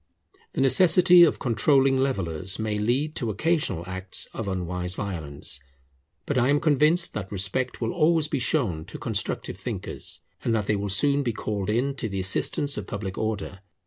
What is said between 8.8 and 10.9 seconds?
to constructive thinkers, and that they will